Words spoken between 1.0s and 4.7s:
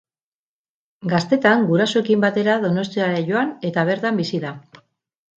Gaztetan gurasoekin batera Donostiara joan eta bertan bizi da.